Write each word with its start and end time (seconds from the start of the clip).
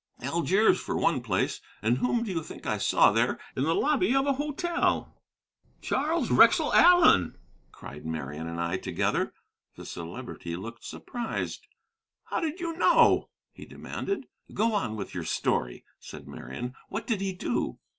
"Algiers, 0.23 0.79
for 0.81 0.97
one 0.97 1.21
place, 1.21 1.61
and 1.83 1.99
whom 1.99 2.23
do 2.23 2.31
you 2.31 2.41
think 2.41 2.65
I 2.65 2.79
saw 2.79 3.11
there, 3.11 3.39
in 3.55 3.61
the 3.65 3.75
lobby 3.75 4.15
of 4.15 4.25
a 4.25 4.33
hotel?" 4.33 5.15
"Charles 5.79 6.31
Wrexell 6.31 6.73
Allen," 6.73 7.37
cried 7.71 8.03
Marian 8.03 8.47
and 8.47 8.59
I 8.59 8.77
together. 8.77 9.31
The 9.75 9.85
Celebrity 9.85 10.55
looked 10.55 10.83
surprised. 10.85 11.67
"How 12.23 12.39
did 12.39 12.59
you 12.59 12.73
know?" 12.77 13.29
he 13.51 13.63
demanded. 13.67 14.25
"Go 14.51 14.73
on 14.73 14.95
with 14.95 15.13
your 15.13 15.23
story," 15.23 15.85
said 15.99 16.27
Marian; 16.27 16.73
"what 16.89 17.05
did 17.05 17.21
he 17.21 17.31
do?" 17.31 17.77